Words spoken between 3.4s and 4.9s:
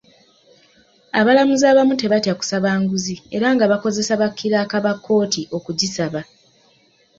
nga bakozesa bakiraaka